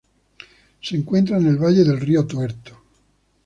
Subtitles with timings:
[0.81, 2.75] Se encuentra en el valle del río Tuerto.